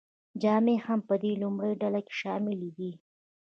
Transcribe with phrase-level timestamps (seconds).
[0.41, 2.91] جامې هم په دې لومړۍ ډله کې شاملې دي.